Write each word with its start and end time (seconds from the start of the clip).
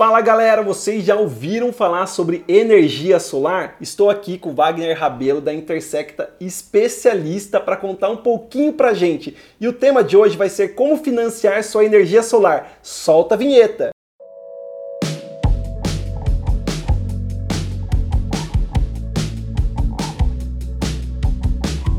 Fala 0.00 0.22
galera, 0.22 0.62
vocês 0.62 1.04
já 1.04 1.14
ouviram 1.14 1.74
falar 1.74 2.06
sobre 2.06 2.42
energia 2.48 3.20
solar? 3.20 3.76
Estou 3.82 4.08
aqui 4.08 4.38
com 4.38 4.54
Wagner 4.54 4.98
Rabelo 4.98 5.42
da 5.42 5.52
Intersecta, 5.52 6.30
especialista 6.40 7.60
para 7.60 7.76
contar 7.76 8.08
um 8.08 8.16
pouquinho 8.16 8.72
pra 8.72 8.94
gente. 8.94 9.36
E 9.60 9.68
o 9.68 9.74
tema 9.74 10.02
de 10.02 10.16
hoje 10.16 10.38
vai 10.38 10.48
ser 10.48 10.68
como 10.68 10.96
financiar 10.96 11.62
sua 11.62 11.84
energia 11.84 12.22
solar. 12.22 12.78
Solta 12.82 13.34
a 13.34 13.36
vinheta! 13.36 13.90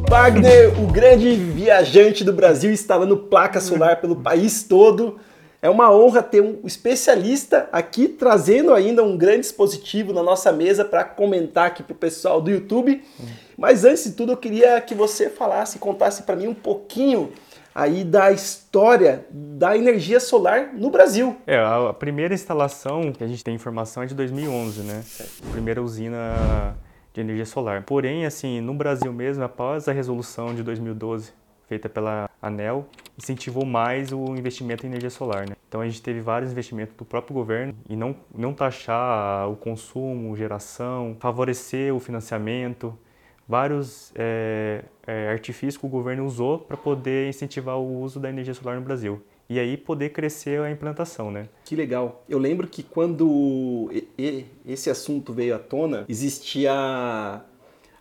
Wagner, 0.09 0.73
o 0.81 0.87
grande 0.91 1.35
viajante 1.35 2.23
do 2.23 2.33
Brasil, 2.33 2.71
instalando 2.71 3.15
placa 3.15 3.61
solar 3.61 4.01
pelo 4.01 4.15
país 4.15 4.63
todo. 4.63 5.19
É 5.61 5.69
uma 5.69 5.93
honra 5.93 6.23
ter 6.23 6.41
um 6.41 6.61
especialista 6.65 7.69
aqui 7.71 8.07
trazendo 8.07 8.73
ainda 8.73 9.03
um 9.03 9.15
grande 9.15 9.41
dispositivo 9.41 10.11
na 10.11 10.23
nossa 10.23 10.51
mesa 10.51 10.83
para 10.83 11.03
comentar 11.03 11.67
aqui 11.67 11.83
para 11.83 11.93
o 11.93 11.95
pessoal 11.95 12.41
do 12.41 12.49
YouTube. 12.49 13.03
Mas 13.55 13.85
antes 13.85 14.05
de 14.05 14.11
tudo, 14.13 14.31
eu 14.31 14.37
queria 14.37 14.81
que 14.81 14.95
você 14.95 15.29
falasse, 15.29 15.77
contasse 15.77 16.23
para 16.23 16.35
mim 16.35 16.47
um 16.47 16.53
pouquinho 16.53 17.31
aí 17.75 18.03
da 18.03 18.31
história 18.31 19.23
da 19.29 19.77
energia 19.77 20.19
solar 20.19 20.73
no 20.73 20.89
Brasil. 20.89 21.37
É, 21.45 21.57
a 21.57 21.93
primeira 21.93 22.33
instalação 22.33 23.11
que 23.11 23.23
a 23.23 23.27
gente 23.27 23.43
tem 23.43 23.53
informação 23.53 24.01
é 24.01 24.07
de 24.07 24.15
2011, 24.15 24.81
né? 24.81 25.03
A 25.47 25.51
primeira 25.51 25.79
usina 25.81 26.75
de 27.13 27.21
energia 27.21 27.45
solar. 27.45 27.83
Porém, 27.83 28.25
assim, 28.25 28.61
no 28.61 28.73
Brasil 28.73 29.13
mesmo, 29.13 29.43
após 29.43 29.87
a 29.87 29.91
resolução 29.91 30.55
de 30.55 30.63
2012 30.63 31.31
feita 31.67 31.87
pela 31.87 32.29
ANEL, 32.41 32.87
incentivou 33.17 33.65
mais 33.65 34.11
o 34.11 34.35
investimento 34.35 34.85
em 34.85 34.89
energia 34.89 35.09
solar. 35.09 35.47
Né? 35.47 35.55
Então 35.67 35.81
a 35.81 35.85
gente 35.87 36.01
teve 36.01 36.21
vários 36.21 36.51
investimentos 36.51 36.95
do 36.95 37.05
próprio 37.05 37.33
governo 37.33 37.75
e 37.87 37.95
não, 37.95 38.15
não 38.35 38.53
taxar 38.53 39.49
o 39.49 39.55
consumo, 39.55 40.35
geração, 40.35 41.15
favorecer 41.19 41.93
o 41.93 41.99
financiamento, 41.99 42.97
vários 43.47 44.11
é, 44.15 44.83
é, 45.05 45.29
artifícios 45.29 45.77
que 45.77 45.85
o 45.85 45.89
governo 45.89 46.25
usou 46.25 46.59
para 46.59 46.77
poder 46.77 47.29
incentivar 47.29 47.77
o 47.77 48.01
uso 48.01 48.19
da 48.19 48.29
energia 48.29 48.53
solar 48.53 48.77
no 48.77 48.81
Brasil. 48.81 49.21
E 49.49 49.59
aí 49.59 49.75
poder 49.75 50.11
crescer 50.11 50.61
a 50.61 50.71
implantação, 50.71 51.29
né? 51.29 51.49
Que 51.65 51.75
legal. 51.75 52.23
Eu 52.29 52.39
lembro 52.39 52.65
que 52.67 52.81
quando 52.81 53.91
esse 54.65 54.89
assunto 54.89 55.33
veio 55.33 55.53
à 55.53 55.59
tona, 55.59 56.05
existia 56.07 57.43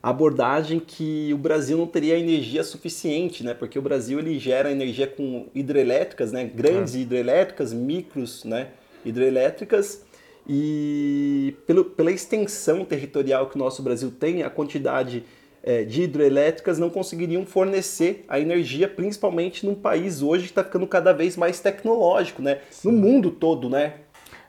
abordagem 0.02 0.80
que 0.80 1.30
o 1.32 1.38
Brasil 1.38 1.76
não 1.76 1.86
teria 1.86 2.18
energia 2.18 2.64
suficiente, 2.64 3.44
né? 3.44 3.52
Porque 3.52 3.78
o 3.78 3.82
Brasil 3.82 4.18
ele 4.18 4.38
gera 4.38 4.70
energia 4.70 5.06
com 5.06 5.46
hidrelétricas, 5.54 6.32
né? 6.32 6.44
Grandes 6.44 6.94
ah. 6.94 6.98
hidrelétricas, 6.98 7.72
micros, 7.72 8.44
né? 8.44 8.68
Hidrelétricas 9.04 10.04
e 10.48 11.54
pelo, 11.66 11.84
pela 11.84 12.10
extensão 12.10 12.84
territorial 12.84 13.48
que 13.48 13.56
o 13.56 13.58
nosso 13.58 13.82
Brasil 13.82 14.10
tem, 14.10 14.42
a 14.42 14.50
quantidade 14.50 15.24
é, 15.62 15.84
de 15.84 16.02
hidrelétricas 16.02 16.78
não 16.78 16.88
conseguiriam 16.88 17.44
fornecer 17.44 18.24
a 18.26 18.40
energia, 18.40 18.88
principalmente 18.88 19.66
num 19.66 19.74
país 19.74 20.22
hoje 20.22 20.44
que 20.44 20.50
está 20.50 20.64
ficando 20.64 20.86
cada 20.86 21.12
vez 21.12 21.36
mais 21.36 21.60
tecnológico, 21.60 22.40
né? 22.40 22.60
Sim. 22.70 22.90
No 22.90 22.98
mundo 22.98 23.30
todo, 23.30 23.68
né? 23.68 23.94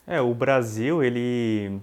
É, 0.08 0.22
o 0.22 0.34
Brasil 0.34 1.04
ele 1.04 1.80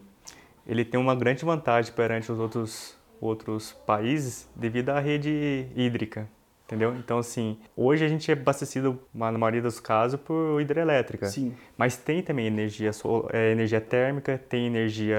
ele 0.66 0.84
tem 0.84 0.98
uma 0.98 1.14
grande 1.14 1.44
vantagem 1.44 1.92
perante 1.92 2.30
os 2.32 2.38
outros 2.38 2.97
outros 3.20 3.72
países 3.86 4.48
devido 4.54 4.90
à 4.90 5.00
rede 5.00 5.66
hídrica, 5.74 6.28
entendeu? 6.64 6.94
Então, 6.96 7.18
assim, 7.18 7.58
hoje 7.76 8.04
a 8.04 8.08
gente 8.08 8.30
é 8.30 8.34
abastecido, 8.34 9.00
na 9.12 9.32
maioria 9.32 9.62
dos 9.62 9.80
casos, 9.80 10.20
por 10.20 10.60
hidrelétrica. 10.60 11.26
Sim. 11.26 11.54
Mas 11.76 11.96
tem 11.96 12.22
também 12.22 12.46
energia, 12.46 12.90
é, 13.32 13.52
energia 13.52 13.80
térmica, 13.80 14.38
tem 14.48 14.66
energia 14.66 15.18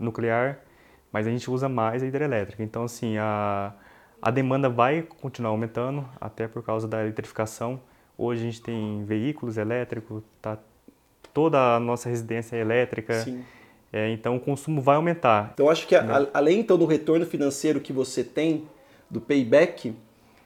nuclear, 0.00 0.60
mas 1.12 1.26
a 1.26 1.30
gente 1.30 1.50
usa 1.50 1.68
mais 1.68 2.02
a 2.02 2.06
hidrelétrica. 2.06 2.62
Então, 2.62 2.84
assim, 2.84 3.16
a, 3.18 3.72
a 4.20 4.30
demanda 4.30 4.68
vai 4.68 5.02
continuar 5.02 5.50
aumentando, 5.50 6.08
até 6.20 6.48
por 6.48 6.62
causa 6.62 6.88
da 6.88 7.02
eletrificação. 7.02 7.80
Hoje 8.16 8.42
a 8.42 8.44
gente 8.44 8.60
tem 8.60 9.04
veículos 9.04 9.56
elétricos, 9.56 10.22
tá, 10.42 10.58
toda 11.32 11.76
a 11.76 11.80
nossa 11.80 12.08
residência 12.08 12.56
é 12.56 12.60
elétrica. 12.60 13.14
Sim. 13.20 13.44
É, 13.92 14.10
então 14.10 14.36
o 14.36 14.40
consumo 14.40 14.80
vai 14.80 14.96
aumentar. 14.96 15.52
Então 15.54 15.70
acho 15.70 15.86
que 15.86 15.94
a, 15.94 16.02
né? 16.02 16.26
além 16.34 16.60
então 16.60 16.76
do 16.76 16.84
retorno 16.84 17.24
financeiro 17.24 17.80
que 17.80 17.92
você 17.92 18.22
tem 18.22 18.64
do 19.10 19.20
payback, 19.20 19.94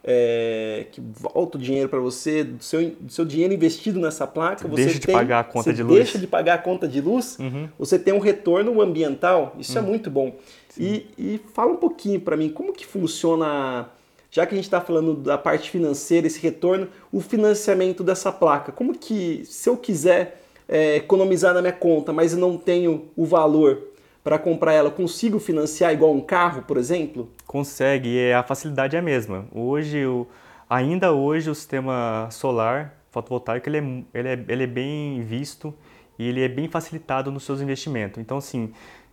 é, 0.05 0.87
que 0.91 1.01
volta 1.01 1.57
o 1.57 1.61
dinheiro 1.61 1.89
para 1.89 1.99
você, 1.99 2.43
do 2.43 2.63
seu, 2.63 2.91
do 2.91 3.13
seu 3.13 3.25
dinheiro 3.25 3.55
investido 3.55 4.01
nessa 4.01 4.27
placa, 4.27 4.67
você, 4.67 4.85
deixa 4.85 4.99
de 4.99 5.07
pagar 5.07 5.41
a 5.41 5.45
conta 5.45 5.73
de 5.73 5.83
luz. 5.83 5.97
deixa 5.97 6.19
de 6.19 6.27
pagar 6.27 6.55
a 6.55 6.59
conta 6.59 6.89
de 6.89 7.01
luz, 7.01 7.39
uhum. 7.39 7.69
você 7.79 7.99
tem 7.99 8.13
um 8.13 8.19
retorno 8.19 8.81
ambiental, 8.81 9.55
isso 9.59 9.77
é 9.77 9.81
uhum. 9.81 9.87
é 9.87 9.91
muito 9.91 10.11
bom. 10.11 10.37
E, 10.79 11.07
e, 11.19 11.41
fala 11.53 11.73
um 11.73 11.77
pouquinho 11.77 12.21
para 12.21 12.37
mim, 12.37 12.49
como 12.49 12.73
que 12.73 12.87
funciona, 12.87 13.91
já 14.31 14.47
que 14.47 14.55
a 14.55 14.57
gente 14.57 14.65
está 14.65 14.81
falando 14.81 15.15
da 15.15 15.37
parte 15.37 15.71
financeira, 15.71 16.27
esse 16.27 16.41
retorno, 16.41 16.89
o 17.13 17.21
financiamento 17.21 18.03
dessa 18.03 18.33
placa. 18.33 18.73
Como 18.73 18.97
que, 18.97 19.43
se 19.45 19.69
eu 19.69 19.77
quiser 19.77 20.42
é, 20.73 20.97
economizar 20.97 21.53
na 21.53 21.61
minha 21.61 21.73
conta, 21.73 22.15
mas 22.15 22.35
não 22.35 22.57
tenho 22.57 23.05
o 23.15 23.27
valor 23.27 23.79
para 24.25 24.39
comprar 24.39 24.73
ela, 24.73 24.91
consigo 24.91 25.39
financiar 25.39 25.93
igual 25.93 26.15
um 26.15 26.21
carro, 26.21 26.63
por 26.63 26.79
exemplo? 26.79 27.29
Consegue, 27.47 28.09
e 28.09 28.33
a 28.33 28.43
facilidade 28.43 28.97
é 28.97 28.99
a 28.99 29.03
mesma. 29.03 29.45
Hoje, 29.53 30.07
o, 30.07 30.27
ainda 30.71 31.13
hoje, 31.13 31.51
o 31.51 31.55
sistema 31.55 32.27
solar 32.31 32.97
fotovoltaico 33.11 33.69
ele 33.69 33.79
é, 33.79 34.19
ele, 34.19 34.29
é, 34.29 34.45
ele 34.49 34.63
é 34.63 34.67
bem 34.67 35.21
visto 35.21 35.75
e 36.19 36.27
ele 36.27 36.43
é 36.43 36.49
bem 36.49 36.69
facilitado 36.69 37.31
nos 37.31 37.45
seus 37.45 37.61
investimentos. 37.61 38.19
Então, 38.19 38.39
assim, 38.39 38.73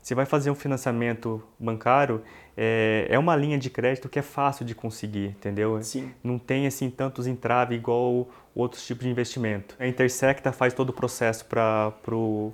você 0.10 0.16
vai 0.16 0.26
fazer 0.26 0.50
um 0.50 0.56
financiamento 0.56 1.42
bancário, 1.60 2.24
é, 2.58 3.06
é 3.12 3.20
uma 3.20 3.36
linha 3.36 3.60
de 3.60 3.70
crédito 3.70 4.10
que 4.10 4.18
é 4.18 4.24
fácil 4.24 4.66
de 4.66 4.74
conseguir, 4.74 5.28
entendeu? 5.28 5.80
Sim. 5.84 6.12
Não 6.24 6.40
tem 6.40 6.66
assim 6.66 6.90
tantos 6.90 7.28
entraves 7.28 7.78
igual 7.78 8.28
outros 8.56 8.86
tipos 8.88 9.04
de 9.04 9.10
investimento. 9.12 9.76
A 9.80 9.86
Intersecta 9.86 10.52
faz 10.52 10.74
todo 10.74 10.90
o 10.90 10.94
processo 10.94 11.46
para 11.46 11.94
o 12.12 12.52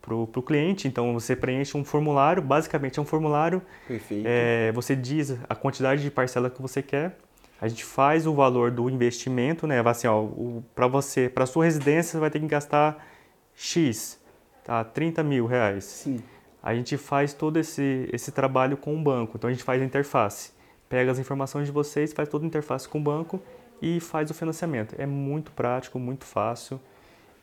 pro, 0.00 0.26
pro 0.28 0.42
cliente, 0.42 0.88
então 0.88 1.12
você 1.12 1.36
preenche 1.36 1.76
um 1.76 1.84
formulário, 1.84 2.40
basicamente 2.40 2.98
é 2.98 3.02
um 3.02 3.04
formulário, 3.04 3.60
Perfeito. 3.86 4.24
É, 4.26 4.72
você 4.72 4.96
diz 4.96 5.36
a 5.46 5.54
quantidade 5.54 6.00
de 6.00 6.10
parcela 6.10 6.48
que 6.48 6.62
você 6.62 6.80
quer, 6.80 7.18
a 7.60 7.68
gente 7.68 7.84
faz 7.84 8.26
o 8.26 8.32
valor 8.32 8.70
do 8.70 8.88
investimento, 8.88 9.66
né? 9.66 9.82
Assim, 9.84 10.06
ó, 10.06 10.26
para 10.74 10.86
você, 10.86 11.28
para 11.28 11.44
sua 11.44 11.66
residência, 11.66 12.12
você 12.12 12.18
vai 12.18 12.30
ter 12.30 12.40
que 12.40 12.46
gastar 12.46 13.06
X, 13.54 14.18
tá? 14.64 14.82
30 14.82 15.22
mil 15.22 15.44
reais. 15.44 15.84
Sim 15.84 16.22
a 16.62 16.74
gente 16.74 16.96
faz 16.96 17.32
todo 17.32 17.58
esse, 17.58 18.08
esse 18.12 18.30
trabalho 18.30 18.76
com 18.76 18.94
o 18.94 19.02
banco. 19.02 19.36
Então 19.36 19.48
a 19.48 19.52
gente 19.52 19.64
faz 19.64 19.80
a 19.80 19.84
interface, 19.84 20.52
pega 20.88 21.10
as 21.10 21.18
informações 21.18 21.66
de 21.66 21.72
vocês, 21.72 22.12
faz 22.12 22.28
toda 22.28 22.44
a 22.44 22.46
interface 22.46 22.88
com 22.88 22.98
o 22.98 23.00
banco 23.00 23.40
e 23.80 23.98
faz 24.00 24.30
o 24.30 24.34
financiamento. 24.34 24.94
É 24.98 25.06
muito 25.06 25.50
prático, 25.52 25.98
muito 25.98 26.24
fácil 26.24 26.80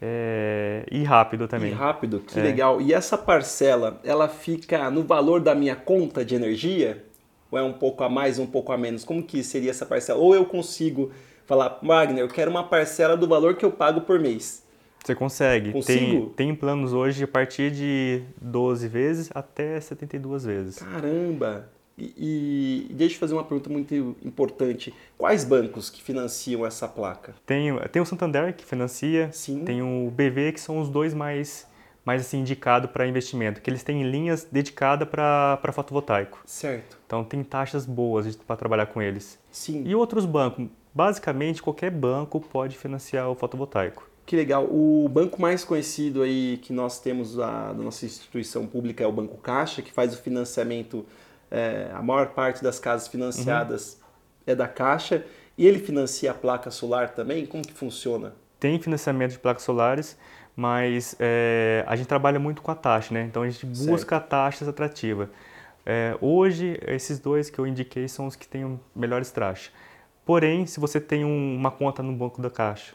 é... 0.02 0.86
e 0.92 1.04
rápido 1.04 1.48
também. 1.48 1.72
E 1.72 1.74
rápido, 1.74 2.20
que 2.20 2.40
é. 2.40 2.44
legal. 2.44 2.80
E 2.80 2.94
essa 2.94 3.18
parcela, 3.18 4.00
ela 4.04 4.28
fica 4.28 4.90
no 4.92 5.04
valor 5.04 5.42
da 5.42 5.56
minha 5.56 5.76
conta 5.76 6.24
de 6.24 6.36
energia? 6.36 7.04
Ou 7.50 7.58
é 7.58 7.64
um 7.64 7.74
pouco 7.74 8.04
a 8.04 8.10
mais, 8.10 8.38
um 8.40 8.46
pouco 8.46 8.72
a 8.72 8.78
menos? 8.78 9.04
Como 9.04 9.24
que 9.24 9.44
seria 9.44 9.72
essa 9.72 9.86
parcela? 9.86 10.20
Ou 10.20 10.36
eu 10.36 10.46
consigo 10.46 11.12
falar, 11.46 11.80
Wagner, 11.82 12.24
eu 12.24 12.28
quero 12.28 12.52
uma 12.52 12.66
parcela 12.66 13.16
do 13.16 13.28
valor 13.28 13.56
que 13.56 13.66
eu 13.66 13.72
pago 13.72 14.02
por 14.02 14.20
mês. 14.20 14.67
Você 15.08 15.16
consegue. 15.16 15.72
Consigo? 15.72 16.28
Tem, 16.36 16.48
tem 16.48 16.56
planos 16.56 16.92
hoje 16.92 17.24
a 17.24 17.28
partir 17.28 17.72
de 17.72 18.24
12 18.42 18.90
vezes 18.90 19.30
até 19.34 19.80
72 19.80 20.44
vezes. 20.44 20.80
Caramba! 20.80 21.70
E, 21.98 22.88
e, 22.90 22.94
deixa 22.94 23.16
eu 23.16 23.20
fazer 23.20 23.34
uma 23.34 23.44
pergunta 23.44 23.70
muito 23.70 23.96
importante. 24.22 24.94
Quais 25.18 25.46
bancos 25.46 25.90
que 25.90 26.04
financiam 26.04 26.66
essa 26.66 26.90
placa? 26.90 27.34
Tem, 27.46 27.74
tem 27.90 28.02
o 28.02 28.06
Santander 28.06 28.54
que 28.54 28.66
financia, 28.66 29.30
Sim. 29.32 29.64
tem 29.64 29.82
o 29.82 30.12
BV 30.12 30.52
que 30.52 30.60
são 30.60 30.80
os 30.80 30.90
dois 30.90 31.14
mais 31.14 31.66
mais 32.06 32.22
assim 32.22 32.40
indicados 32.40 32.90
para 32.90 33.06
investimento, 33.06 33.60
que 33.60 33.70
eles 33.70 33.84
têm 33.84 34.10
linhas 34.10 34.48
dedicadas 34.50 35.10
para 35.10 35.72
fotovoltaico. 35.74 36.42
Certo. 36.46 36.98
Então 37.06 37.22
tem 37.22 37.44
taxas 37.44 37.86
boas 37.86 38.34
para 38.38 38.56
trabalhar 38.56 38.86
com 38.86 39.02
eles. 39.02 39.38
Sim. 39.52 39.84
E 39.86 39.94
outros 39.94 40.26
bancos, 40.26 40.68
basicamente 40.94 41.62
qualquer 41.62 41.92
banco 41.92 42.40
pode 42.40 42.78
financiar 42.78 43.30
o 43.30 43.36
fotovoltaico. 43.36 44.08
Que 44.28 44.36
legal. 44.36 44.66
O 44.66 45.08
banco 45.08 45.42
mais 45.42 45.64
conhecido 45.64 46.22
aí 46.22 46.60
que 46.62 46.74
nós 46.74 47.00
temos 47.00 47.40
a, 47.40 47.72
da 47.72 47.82
nossa 47.82 48.06
instituição 48.06 48.68
pública 48.68 49.02
é 49.02 49.08
o 49.08 49.12
Banco 49.12 49.38
Caixa, 49.38 49.82
que 49.82 49.90
faz 49.90 50.14
o 50.14 50.22
financiamento, 50.22 51.06
é, 51.50 51.90
a 51.94 52.02
maior 52.04 52.28
parte 52.32 52.62
das 52.62 52.78
casas 52.78 53.08
financiadas 53.08 53.94
uhum. 53.94 54.08
é 54.48 54.54
da 54.54 54.68
Caixa. 54.68 55.26
E 55.58 55.66
ele 55.66 55.80
financia 55.80 56.30
a 56.30 56.34
placa 56.34 56.70
solar 56.70 57.12
também? 57.12 57.46
Como 57.46 57.66
que 57.66 57.74
funciona? 57.74 58.34
Tem 58.60 58.78
financiamento 58.82 59.32
de 59.32 59.40
placas 59.40 59.64
solares, 59.64 60.18
mas 60.54 61.16
é, 61.22 61.86
a 61.88 61.96
gente 61.96 62.08
trabalha 62.08 62.38
muito 62.38 62.62
com 62.62 62.70
a 62.70 62.76
taxa, 62.76 63.14
né? 63.14 63.24
Então 63.24 63.44
a 63.44 63.50
gente 63.50 63.66
busca 63.66 64.18
certo. 64.18 64.28
taxas 64.28 64.68
atrativas. 64.68 65.30
É, 65.86 66.18
hoje, 66.20 66.78
esses 66.86 67.18
dois 67.18 67.50
que 67.50 67.58
eu 67.58 67.66
indiquei 67.66 68.10
são 68.10 68.28
os 68.28 68.36
que 68.36 68.46
têm 68.46 68.78
melhores 68.94 69.32
taxas. 69.32 69.72
Porém, 70.26 70.66
se 70.66 70.82
você 70.82 71.00
tem 71.00 71.24
um, 71.24 71.56
uma 71.56 71.72
conta 71.72 72.04
no 72.04 72.12
banco 72.12 72.42
da 72.42 72.50
Caixa, 72.50 72.94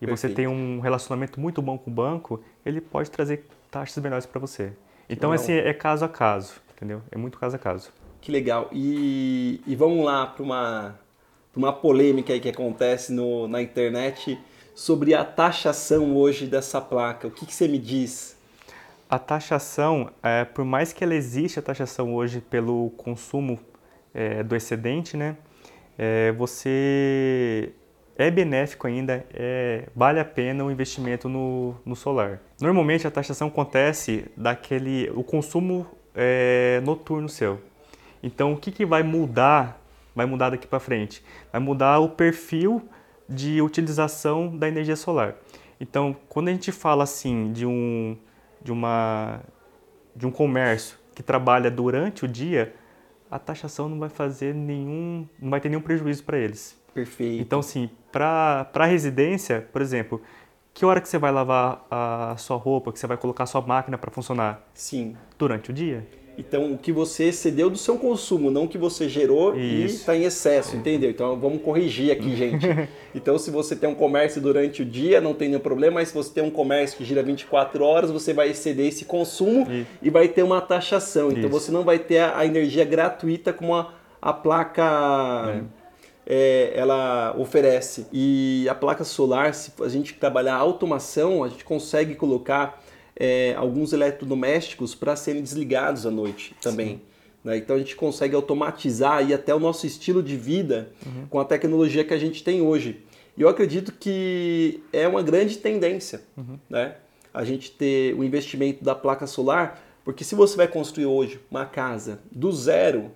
e 0.00 0.06
Perfeito. 0.06 0.32
você 0.32 0.34
tem 0.34 0.46
um 0.46 0.80
relacionamento 0.80 1.38
muito 1.38 1.60
bom 1.60 1.76
com 1.76 1.90
o 1.90 1.94
banco, 1.94 2.42
ele 2.64 2.80
pode 2.80 3.10
trazer 3.10 3.44
taxas 3.70 4.02
melhores 4.02 4.24
para 4.24 4.40
você. 4.40 4.72
Então, 5.08 5.32
assim, 5.32 5.52
é 5.52 5.74
caso 5.74 6.04
a 6.04 6.08
caso, 6.08 6.54
entendeu? 6.74 7.02
É 7.10 7.18
muito 7.18 7.38
caso 7.38 7.56
a 7.56 7.58
caso. 7.58 7.92
Que 8.20 8.30
legal. 8.30 8.68
E, 8.72 9.60
e 9.66 9.74
vamos 9.74 10.04
lá 10.04 10.26
para 10.26 10.42
uma, 10.42 10.98
uma 11.56 11.72
polêmica 11.72 12.32
aí 12.32 12.40
que 12.40 12.48
acontece 12.48 13.12
no, 13.12 13.48
na 13.48 13.60
internet 13.60 14.38
sobre 14.74 15.14
a 15.14 15.24
taxação 15.24 16.16
hoje 16.16 16.46
dessa 16.46 16.80
placa. 16.80 17.26
O 17.26 17.30
que, 17.30 17.44
que 17.44 17.52
você 17.52 17.66
me 17.66 17.78
diz? 17.78 18.38
A 19.08 19.18
taxação, 19.18 20.10
é, 20.22 20.44
por 20.44 20.64
mais 20.64 20.92
que 20.92 21.02
ela 21.02 21.14
existe, 21.14 21.58
a 21.58 21.62
taxação 21.62 22.14
hoje 22.14 22.40
pelo 22.40 22.90
consumo 22.90 23.58
é, 24.14 24.42
do 24.42 24.54
excedente, 24.54 25.16
né? 25.16 25.36
É, 25.98 26.32
você 26.32 27.72
é 28.22 28.30
benéfico 28.30 28.86
ainda, 28.86 29.24
é, 29.32 29.88
vale 29.94 30.20
a 30.20 30.24
pena 30.24 30.64
o 30.64 30.70
investimento 30.70 31.28
no, 31.28 31.74
no 31.84 31.96
solar. 31.96 32.40
Normalmente 32.60 33.06
a 33.06 33.10
taxação 33.10 33.48
acontece 33.48 34.26
daquele 34.36 35.10
o 35.14 35.24
consumo 35.24 35.86
é, 36.14 36.80
noturno 36.84 37.28
seu. 37.28 37.60
Então 38.22 38.52
o 38.52 38.56
que, 38.56 38.70
que 38.70 38.84
vai 38.84 39.02
mudar? 39.02 39.80
Vai 40.14 40.26
mudar 40.26 40.50
daqui 40.50 40.66
para 40.66 40.80
frente? 40.80 41.24
Vai 41.50 41.60
mudar 41.60 41.98
o 42.00 42.10
perfil 42.10 42.82
de 43.28 43.62
utilização 43.62 44.56
da 44.56 44.68
energia 44.68 44.96
solar. 44.96 45.36
Então 45.80 46.14
quando 46.28 46.48
a 46.48 46.52
gente 46.52 46.72
fala 46.72 47.04
assim 47.04 47.52
de 47.52 47.64
um 47.64 48.16
de 48.62 48.70
uma 48.70 49.40
de 50.14 50.26
um 50.26 50.30
comércio 50.30 50.98
que 51.14 51.22
trabalha 51.22 51.70
durante 51.70 52.24
o 52.24 52.28
dia, 52.28 52.74
a 53.30 53.38
taxação 53.38 53.88
não 53.88 53.98
vai 53.98 54.08
fazer 54.08 54.54
nenhum, 54.54 55.26
não 55.40 55.50
vai 55.50 55.60
ter 55.60 55.68
nenhum 55.68 55.80
prejuízo 55.80 56.24
para 56.24 56.36
eles. 56.36 56.79
Perfeito. 56.94 57.40
Então, 57.40 57.62
sim, 57.62 57.90
para 58.10 58.86
residência, 58.86 59.66
por 59.72 59.80
exemplo, 59.80 60.20
que 60.72 60.84
hora 60.84 61.00
que 61.00 61.08
você 61.08 61.18
vai 61.18 61.32
lavar 61.32 61.86
a 61.90 62.34
sua 62.38 62.56
roupa, 62.56 62.92
que 62.92 62.98
você 62.98 63.06
vai 63.06 63.16
colocar 63.16 63.44
a 63.44 63.46
sua 63.46 63.60
máquina 63.60 63.98
para 63.98 64.10
funcionar? 64.10 64.66
Sim. 64.74 65.16
Durante 65.38 65.70
o 65.70 65.72
dia. 65.72 66.06
Então, 66.38 66.72
o 66.72 66.78
que 66.78 66.90
você 66.90 67.24
excedeu 67.24 67.68
do 67.68 67.76
seu 67.76 67.98
consumo, 67.98 68.50
não 68.50 68.64
o 68.64 68.68
que 68.68 68.78
você 68.78 69.08
gerou 69.08 69.54
Isso. 69.54 69.60
e 69.60 69.84
está 69.84 70.16
em 70.16 70.22
excesso, 70.22 70.74
entendeu? 70.74 71.10
Então, 71.10 71.38
vamos 71.38 71.60
corrigir 71.60 72.10
aqui, 72.10 72.34
gente. 72.36 72.66
então, 73.14 73.36
se 73.38 73.50
você 73.50 73.76
tem 73.76 73.90
um 73.90 73.94
comércio 73.94 74.40
durante 74.40 74.80
o 74.80 74.84
dia, 74.84 75.20
não 75.20 75.34
tem 75.34 75.48
nenhum 75.48 75.60
problema, 75.60 75.96
mas 75.96 76.08
se 76.08 76.14
você 76.14 76.32
tem 76.32 76.42
um 76.42 76.50
comércio 76.50 76.96
que 76.96 77.04
gira 77.04 77.22
24 77.22 77.84
horas, 77.84 78.10
você 78.10 78.32
vai 78.32 78.48
exceder 78.48 78.86
esse 78.86 79.04
consumo 79.04 79.70
Isso. 79.70 79.86
e 80.00 80.08
vai 80.08 80.28
ter 80.28 80.42
uma 80.42 80.62
taxação. 80.62 81.30
Então, 81.30 81.42
Isso. 81.42 81.50
você 81.50 81.70
não 81.70 81.84
vai 81.84 81.98
ter 81.98 82.20
a 82.20 82.46
energia 82.46 82.86
gratuita 82.86 83.52
como 83.52 83.74
a, 83.74 83.92
a 84.22 84.32
placa... 84.32 85.62
É 85.76 85.79
é, 86.32 86.70
ela 86.76 87.34
oferece. 87.36 88.06
E 88.12 88.64
a 88.70 88.74
placa 88.74 89.02
solar, 89.02 89.52
se 89.52 89.72
a 89.82 89.88
gente 89.88 90.14
trabalhar 90.14 90.54
automação, 90.54 91.42
a 91.42 91.48
gente 91.48 91.64
consegue 91.64 92.14
colocar 92.14 92.80
é, 93.16 93.52
alguns 93.56 93.92
eletrodomésticos 93.92 94.94
para 94.94 95.16
serem 95.16 95.42
desligados 95.42 96.06
à 96.06 96.10
noite 96.10 96.54
também. 96.62 97.02
Né? 97.42 97.56
Então 97.56 97.74
a 97.74 97.78
gente 97.80 97.96
consegue 97.96 98.36
automatizar 98.36 99.14
aí 99.14 99.34
até 99.34 99.52
o 99.52 99.58
nosso 99.58 99.88
estilo 99.88 100.22
de 100.22 100.36
vida 100.36 100.92
uhum. 101.04 101.26
com 101.28 101.40
a 101.40 101.44
tecnologia 101.44 102.04
que 102.04 102.14
a 102.14 102.18
gente 102.18 102.44
tem 102.44 102.62
hoje. 102.62 103.04
E 103.36 103.42
eu 103.42 103.48
acredito 103.48 103.90
que 103.90 104.84
é 104.92 105.08
uma 105.08 105.24
grande 105.24 105.58
tendência 105.58 106.22
uhum. 106.36 106.60
né? 106.68 106.94
a 107.34 107.42
gente 107.44 107.72
ter 107.72 108.14
o 108.14 108.22
investimento 108.22 108.84
da 108.84 108.94
placa 108.94 109.26
solar, 109.26 109.82
porque 110.04 110.22
se 110.22 110.36
você 110.36 110.56
vai 110.56 110.68
construir 110.68 111.06
hoje 111.06 111.40
uma 111.50 111.66
casa 111.66 112.20
do 112.30 112.52
zero, 112.52 113.10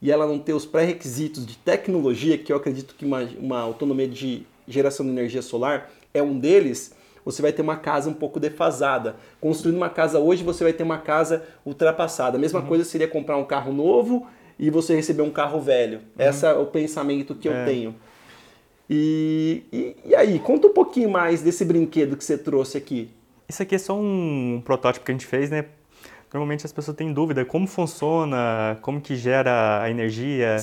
e 0.00 0.10
ela 0.10 0.26
não 0.26 0.38
ter 0.38 0.52
os 0.52 0.66
pré-requisitos 0.66 1.46
de 1.46 1.56
tecnologia, 1.56 2.36
que 2.36 2.52
eu 2.52 2.56
acredito 2.56 2.94
que 2.94 3.04
uma, 3.04 3.22
uma 3.38 3.60
autonomia 3.60 4.08
de 4.08 4.46
geração 4.68 5.06
de 5.06 5.12
energia 5.12 5.42
solar 5.42 5.90
é 6.12 6.22
um 6.22 6.38
deles, 6.38 6.94
você 7.24 7.42
vai 7.42 7.52
ter 7.52 7.62
uma 7.62 7.76
casa 7.76 8.08
um 8.08 8.14
pouco 8.14 8.38
defasada. 8.38 9.16
Construindo 9.40 9.76
uma 9.76 9.90
casa 9.90 10.18
hoje, 10.18 10.44
você 10.44 10.62
vai 10.62 10.72
ter 10.72 10.82
uma 10.82 10.98
casa 10.98 11.44
ultrapassada. 11.64 12.36
A 12.36 12.40
mesma 12.40 12.60
uhum. 12.60 12.66
coisa 12.66 12.84
seria 12.84 13.08
comprar 13.08 13.36
um 13.36 13.44
carro 13.44 13.72
novo 13.72 14.26
e 14.58 14.70
você 14.70 14.94
receber 14.94 15.22
um 15.22 15.30
carro 15.30 15.60
velho. 15.60 15.98
Uhum. 16.18 16.28
Esse 16.28 16.46
é 16.46 16.52
o 16.52 16.66
pensamento 16.66 17.34
que 17.34 17.48
é. 17.48 17.50
eu 17.50 17.64
tenho. 17.64 17.94
E, 18.88 19.64
e, 19.72 19.96
e, 20.04 20.14
aí, 20.14 20.38
conta 20.38 20.68
um 20.68 20.72
pouquinho 20.72 21.10
mais 21.10 21.42
desse 21.42 21.64
brinquedo 21.64 22.16
que 22.16 22.24
você 22.24 22.38
trouxe 22.38 22.78
aqui. 22.78 23.10
Isso 23.48 23.62
aqui 23.62 23.74
é 23.74 23.78
só 23.78 23.98
um 23.98 24.62
protótipo 24.64 25.04
que 25.04 25.10
a 25.10 25.14
gente 25.14 25.26
fez, 25.26 25.50
né? 25.50 25.64
Normalmente 26.36 26.66
as 26.66 26.72
pessoas 26.72 26.94
têm 26.94 27.14
dúvida 27.14 27.46
como 27.46 27.66
funciona, 27.66 28.76
como 28.82 29.00
que 29.00 29.16
gera 29.16 29.80
a 29.80 29.90
energia, 29.90 30.58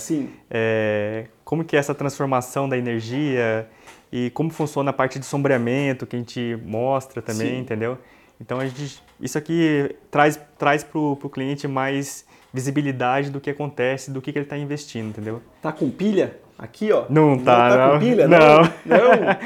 é, 0.48 1.26
como 1.44 1.66
que 1.66 1.76
é 1.76 1.80
essa 1.80 1.96
transformação 1.96 2.70
da 2.70 2.78
energia 2.78 3.68
e 4.12 4.30
como 4.36 4.52
funciona 4.52 4.92
a 4.92 4.94
parte 4.94 5.18
de 5.18 5.26
sombreamento 5.26 6.06
que 6.06 6.16
a 6.16 6.20
gente 6.20 6.60
mostra 6.64 7.24
também, 7.24 7.56
Sim. 7.56 7.60
entendeu? 7.62 7.98
Então 8.40 8.60
a 8.60 8.68
gente, 8.68 9.02
isso 9.20 9.36
aqui 9.36 9.96
traz, 10.12 10.40
traz 10.60 10.84
para 10.84 11.00
o 11.00 11.16
cliente 11.16 11.68
mais 11.68 12.24
visibilidade 12.54 13.32
do 13.32 13.42
que 13.42 13.50
acontece, 13.50 14.12
do 14.12 14.22
que, 14.22 14.32
que 14.32 14.38
ele 14.38 14.46
está 14.46 14.58
investindo, 14.58 15.10
entendeu? 15.10 15.42
Tá 15.62 15.72
com 15.72 15.90
pilha? 15.90 16.38
Aqui, 16.58 16.92
ó. 16.92 17.06
Não, 17.10 17.32
não 17.32 17.44
tá, 17.44 17.70
tá 17.70 17.78
não. 17.78 17.94
com 17.94 18.00
pilha? 18.00 18.28
Não. 18.28 18.40
não. 18.40 18.62
não. 18.86 19.38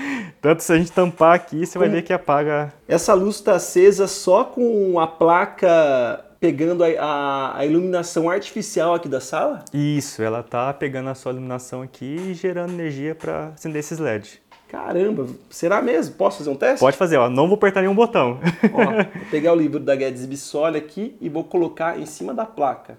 Tanto 0.42 0.62
se 0.62 0.74
a 0.74 0.78
gente 0.78 0.92
tampar 0.92 1.36
aqui, 1.36 1.66
você 1.66 1.74
com... 1.74 1.80
vai 1.80 1.90
ver 1.90 2.02
que 2.04 2.12
apaga. 2.12 2.74
Essa 2.88 3.14
luz 3.14 3.38
está 3.38 3.56
acesa 3.56 4.08
só 4.08 4.44
com 4.44 5.00
a 5.00 5.08
placa 5.08 6.26
pegando 6.40 6.84
a, 6.84 6.88
a, 6.88 7.58
a, 7.60 7.66
iluminação 7.66 8.30
artificial 8.30 8.94
aqui 8.94 9.08
da 9.08 9.20
sala? 9.20 9.64
Isso, 9.74 10.22
ela 10.22 10.44
tá 10.44 10.72
pegando 10.74 11.10
a 11.10 11.16
sua 11.16 11.32
iluminação 11.32 11.82
aqui 11.82 12.18
e 12.30 12.34
gerando 12.34 12.74
energia 12.74 13.16
para 13.16 13.48
acender 13.56 13.80
esses 13.80 13.98
LEDs. 13.98 14.40
Caramba, 14.68 15.28
será 15.50 15.82
mesmo? 15.82 16.16
Posso 16.16 16.40
fazer 16.40 16.50
um 16.50 16.56
teste? 16.56 16.80
Pode 16.80 16.98
fazer, 16.98 17.18
ó. 17.18 17.30
Não 17.30 17.48
vou 17.48 17.56
apertar 17.56 17.82
nenhum 17.82 17.96
botão. 17.96 18.40
ó, 18.74 19.04
vou 19.04 19.26
pegar 19.32 19.54
o 19.54 19.56
livro 19.56 19.80
da 19.80 19.96
Guedes 19.96 20.26
Bissoli 20.26 20.78
aqui 20.78 21.16
e 21.22 21.30
vou 21.30 21.44
colocar 21.44 21.98
em 21.98 22.06
cima 22.06 22.34
da 22.34 22.46
placa. 22.46 22.98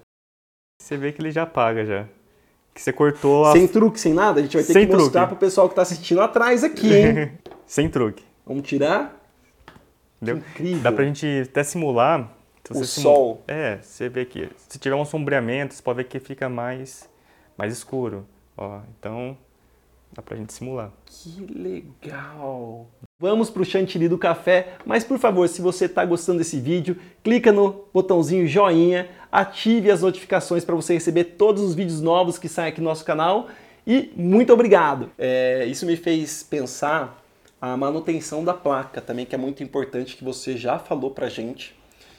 Você 0.80 0.96
vê 0.96 1.12
que 1.12 1.20
ele 1.20 1.30
já 1.30 1.42
apaga 1.42 1.84
já. 1.84 2.06
Que 2.72 2.80
você 2.80 2.92
cortou 2.92 3.44
a... 3.44 3.52
Sem 3.52 3.68
truque, 3.68 4.00
sem 4.00 4.14
nada? 4.14 4.40
A 4.40 4.42
gente 4.42 4.56
vai 4.56 4.64
ter 4.64 4.72
sem 4.72 4.86
que 4.86 4.92
mostrar 4.92 5.26
truque. 5.26 5.36
pro 5.36 5.46
pessoal 5.46 5.68
que 5.68 5.74
tá 5.74 5.82
assistindo 5.82 6.22
atrás 6.22 6.64
aqui, 6.64 6.94
hein? 6.94 7.32
sem 7.66 7.88
truque. 7.88 8.24
Vamos 8.46 8.66
tirar? 8.66 9.20
Entendeu? 10.22 10.38
incrível. 10.38 10.82
Dá 10.82 10.90
pra 10.90 11.04
gente 11.04 11.42
até 11.50 11.62
simular. 11.62 12.30
o 12.70 12.84
sol. 12.84 13.42
É, 13.46 13.78
você 13.82 14.08
vê 14.08 14.24
que 14.24 14.48
se 14.68 14.78
tiver 14.78 14.96
um 14.96 15.04
sombreamento, 15.04 15.74
você 15.74 15.82
pode 15.82 15.98
ver 15.98 16.04
que 16.04 16.18
fica 16.18 16.48
mais, 16.48 17.08
mais 17.58 17.72
escuro. 17.72 18.26
Ó, 18.56 18.80
então 18.98 19.36
Dá 20.18 20.22
pra 20.22 20.36
gente 20.36 20.52
simular. 20.52 20.90
Que 21.06 21.46
legal! 21.46 22.88
Vamos 23.20 23.50
pro 23.50 23.64
chantilly 23.64 24.08
do 24.08 24.18
café, 24.18 24.74
mas 24.84 25.04
por 25.04 25.16
favor, 25.16 25.48
se 25.48 25.62
você 25.62 25.84
está 25.84 26.04
gostando 26.04 26.38
desse 26.38 26.58
vídeo, 26.58 26.96
clica 27.22 27.52
no 27.52 27.84
botãozinho 27.94 28.44
joinha, 28.44 29.08
ative 29.30 29.92
as 29.92 30.02
notificações 30.02 30.64
para 30.64 30.74
você 30.74 30.94
receber 30.94 31.22
todos 31.22 31.62
os 31.62 31.72
vídeos 31.72 32.00
novos 32.00 32.36
que 32.36 32.48
saem 32.48 32.70
aqui 32.70 32.80
no 32.80 32.88
nosso 32.88 33.04
canal 33.04 33.46
e 33.86 34.12
muito 34.16 34.52
obrigado! 34.52 35.08
É, 35.16 35.64
isso 35.66 35.86
me 35.86 35.96
fez 35.96 36.42
pensar 36.42 37.22
a 37.60 37.76
manutenção 37.76 38.44
da 38.44 38.52
placa 38.52 39.00
também, 39.00 39.24
que 39.24 39.36
é 39.36 39.38
muito 39.38 39.62
importante, 39.62 40.16
que 40.16 40.24
você 40.24 40.56
já 40.56 40.80
falou 40.80 41.12
pra 41.12 41.28
gente. 41.28 41.78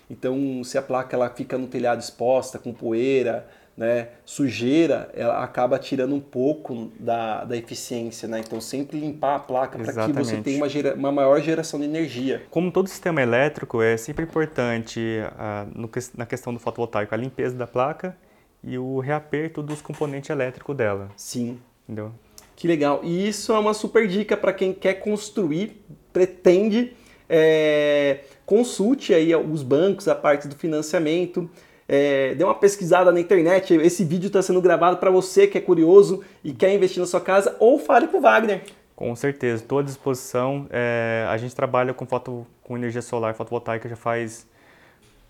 Então, 0.09 0.63
se 0.63 0.77
a 0.77 0.81
placa 0.81 1.17
ela 1.17 1.29
fica 1.31 1.57
no 1.57 1.67
telhado 1.67 1.99
exposta, 1.99 2.57
com 2.57 2.71
poeira, 2.71 3.45
né, 3.79 4.09
sujeira, 4.25 5.09
ela 5.13 5.41
acaba 5.41 5.79
tirando 5.79 6.13
um 6.13 6.19
pouco 6.19 6.91
da, 6.99 7.45
da 7.45 7.55
eficiência, 7.55 8.27
né? 8.27 8.41
Então 8.45 8.59
sempre 8.59 8.99
limpar 8.99 9.35
a 9.35 9.39
placa 9.39 9.79
para 9.79 10.05
que 10.05 10.11
você 10.11 10.41
tenha 10.41 10.57
uma, 10.57 10.67
gera, 10.67 10.95
uma 10.95 11.13
maior 11.13 11.39
geração 11.39 11.79
de 11.79 11.85
energia. 11.85 12.43
Como 12.49 12.73
todo 12.73 12.89
sistema 12.89 13.21
elétrico, 13.21 13.81
é 13.81 13.95
sempre 13.95 14.25
importante 14.25 14.99
uh, 14.99 15.71
no, 15.73 15.89
na 16.17 16.25
questão 16.25 16.53
do 16.53 16.59
fotovoltaico 16.59 17.15
a 17.15 17.17
limpeza 17.17 17.55
da 17.55 17.65
placa 17.65 18.17
e 18.61 18.77
o 18.77 18.99
reaperto 18.99 19.63
dos 19.63 19.81
componentes 19.81 20.29
elétricos 20.29 20.75
dela. 20.75 21.07
Sim. 21.15 21.57
Entendeu? 21.87 22.11
Que 22.57 22.67
legal. 22.67 22.99
E 23.01 23.29
isso 23.29 23.53
é 23.53 23.59
uma 23.59 23.73
super 23.73 24.09
dica 24.09 24.35
para 24.35 24.51
quem 24.51 24.73
quer 24.73 24.95
construir, 24.95 25.85
pretende, 26.11 26.91
é, 27.29 28.25
consulte 28.45 29.13
aí 29.13 29.33
os 29.33 29.63
bancos, 29.63 30.09
a 30.09 30.15
parte 30.15 30.49
do 30.49 30.55
financiamento 30.55 31.49
é, 31.91 32.35
dê 32.35 32.43
uma 32.43 32.53
pesquisada 32.53 33.11
na 33.11 33.19
internet. 33.19 33.73
Esse 33.73 34.05
vídeo 34.05 34.27
está 34.27 34.43
sendo 34.43 34.61
gravado 34.61 34.97
para 34.97 35.09
você 35.09 35.47
que 35.47 35.57
é 35.57 35.61
curioso 35.61 36.23
e 36.43 36.53
quer 36.53 36.71
investir 36.71 36.99
na 36.99 37.07
sua 37.07 37.19
casa, 37.19 37.55
ou 37.59 37.79
fale 37.79 38.07
com 38.07 38.19
o 38.19 38.21
Wagner. 38.21 38.61
Com 38.95 39.15
certeza, 39.15 39.63
estou 39.63 39.79
à 39.79 39.81
disposição. 39.81 40.67
É, 40.69 41.25
a 41.27 41.35
gente 41.37 41.55
trabalha 41.55 41.91
com, 41.91 42.05
foto, 42.05 42.45
com 42.61 42.77
energia 42.77 43.01
solar 43.01 43.33
fotovoltaica 43.33 43.89
já 43.89 43.95
faz 43.95 44.47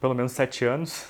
pelo 0.02 0.14
menos 0.14 0.34
sete 0.34 0.66
anos. 0.66 1.06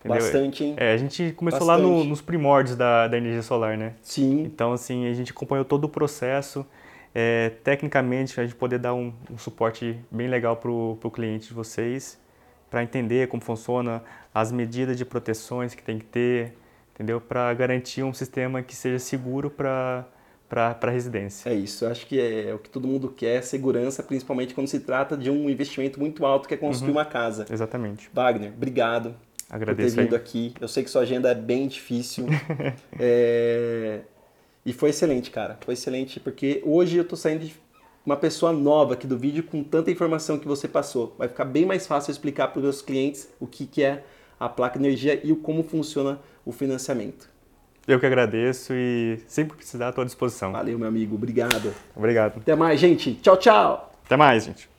Entendeu? 0.00 0.20
Bastante, 0.20 0.64
hein? 0.64 0.74
É, 0.76 0.92
a 0.92 0.96
gente 0.98 1.32
começou 1.32 1.66
Bastante. 1.66 1.86
lá 1.86 1.88
no, 1.88 2.04
nos 2.04 2.20
primórdios 2.20 2.76
da, 2.76 3.08
da 3.08 3.16
energia 3.16 3.42
solar, 3.42 3.78
né? 3.78 3.94
Sim. 4.02 4.42
Então, 4.42 4.72
assim, 4.72 5.06
a 5.08 5.14
gente 5.14 5.30
acompanhou 5.32 5.64
todo 5.64 5.84
o 5.84 5.88
processo. 5.88 6.66
É, 7.14 7.52
tecnicamente, 7.64 8.38
a 8.38 8.44
gente 8.44 8.54
poder 8.54 8.78
dar 8.78 8.92
um, 8.92 9.12
um 9.30 9.38
suporte 9.38 9.98
bem 10.10 10.28
legal 10.28 10.56
para 10.56 10.70
o 10.70 11.10
cliente 11.10 11.48
de 11.48 11.54
vocês 11.54 12.18
para 12.70 12.82
entender 12.82 13.28
como 13.28 13.42
funciona 13.42 14.02
as 14.34 14.52
medidas 14.52 14.96
de 14.96 15.04
proteções 15.04 15.74
que 15.74 15.82
tem 15.82 15.98
que 15.98 16.04
ter, 16.04 16.54
entendeu? 16.94 17.20
Para 17.20 17.52
garantir 17.54 18.02
um 18.02 18.12
sistema 18.12 18.62
que 18.62 18.74
seja 18.74 18.98
seguro 18.98 19.50
para 19.50 20.06
para 20.48 20.76
a 20.82 20.90
residência. 20.90 21.48
É 21.48 21.54
isso, 21.54 21.86
acho 21.86 22.04
que 22.08 22.18
é, 22.18 22.48
é, 22.48 22.54
o 22.54 22.58
que 22.58 22.68
todo 22.68 22.88
mundo 22.88 23.08
quer, 23.08 23.40
segurança, 23.40 24.02
principalmente 24.02 24.52
quando 24.52 24.66
se 24.66 24.80
trata 24.80 25.16
de 25.16 25.30
um 25.30 25.48
investimento 25.48 26.00
muito 26.00 26.26
alto 26.26 26.48
que 26.48 26.54
é 26.54 26.56
construir 26.56 26.90
uhum. 26.90 26.96
uma 26.96 27.04
casa. 27.04 27.46
Exatamente. 27.48 28.10
Wagner, 28.12 28.52
obrigado 28.52 29.14
Agradeço 29.50 29.90
por 29.90 29.96
ter 29.96 30.02
vindo 30.04 30.14
aí. 30.14 30.20
aqui. 30.20 30.54
Eu 30.60 30.68
sei 30.68 30.84
que 30.84 30.90
sua 30.90 31.02
agenda 31.02 31.30
é 31.30 31.34
bem 31.34 31.66
difícil. 31.66 32.26
é... 32.98 34.00
E 34.64 34.72
foi 34.72 34.90
excelente, 34.90 35.30
cara. 35.30 35.58
Foi 35.64 35.74
excelente, 35.74 36.20
porque 36.20 36.62
hoje 36.64 36.96
eu 36.96 37.04
tô 37.04 37.16
saindo 37.16 37.44
de 37.44 37.54
uma 38.06 38.16
pessoa 38.16 38.52
nova 38.52 38.94
aqui 38.94 39.06
do 39.06 39.18
vídeo 39.18 39.42
com 39.42 39.64
tanta 39.64 39.90
informação 39.90 40.38
que 40.38 40.46
você 40.46 40.68
passou. 40.68 41.14
Vai 41.18 41.28
ficar 41.28 41.44
bem 41.44 41.66
mais 41.66 41.86
fácil 41.86 42.12
explicar 42.12 42.48
para 42.48 42.58
os 42.58 42.62
meus 42.62 42.82
clientes 42.82 43.28
o 43.40 43.46
que, 43.46 43.66
que 43.66 43.82
é 43.82 44.04
a 44.40 44.48
placa 44.48 44.78
energia 44.78 45.20
e 45.22 45.32
como 45.36 45.62
funciona 45.62 46.18
o 46.44 46.50
financiamento. 46.50 47.28
Eu 47.86 48.00
que 48.00 48.06
agradeço 48.06 48.72
e 48.74 49.20
sempre 49.26 49.56
precisar 49.56 49.88
à 49.88 49.92
tua 49.92 50.04
disposição. 50.04 50.52
Valeu, 50.52 50.78
meu 50.78 50.88
amigo. 50.88 51.14
Obrigado. 51.14 51.72
Obrigado. 51.94 52.38
Até 52.38 52.54
mais, 52.54 52.80
gente. 52.80 53.14
Tchau, 53.16 53.36
tchau. 53.36 53.92
Até 54.04 54.16
mais, 54.16 54.44
gente. 54.44 54.68